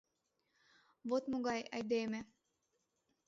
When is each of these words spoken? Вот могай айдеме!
Вот 1.09 1.23
могай 1.31 1.61
айдеме! 1.75 2.21